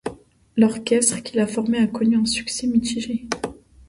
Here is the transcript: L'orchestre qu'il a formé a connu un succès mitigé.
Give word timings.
L'orchestre 0.57 1.21
qu'il 1.21 1.39
a 1.39 1.45
formé 1.45 1.77
a 1.77 1.85
connu 1.85 2.15
un 2.17 2.25
succès 2.25 2.65
mitigé. 2.65 3.27